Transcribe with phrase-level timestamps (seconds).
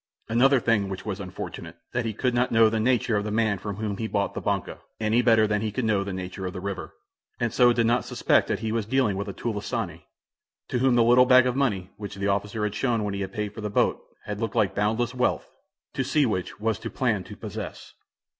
[0.29, 3.59] Another thing which was unfortunate; that he could not know the nature of the man
[3.59, 6.53] from whom he bought the "banca," any better than he could know the nature of
[6.53, 6.95] the river,
[7.39, 10.01] and so did not suspect that he was dealing with a "tulisane,"
[10.69, 13.31] to whom the little bag of money which the officer had shown when he had
[13.31, 15.51] paid for the boat had looked like boundless wealth,
[15.93, 17.93] to see which was to plan to possess.